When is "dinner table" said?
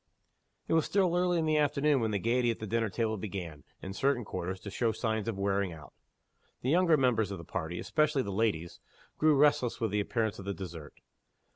2.65-3.17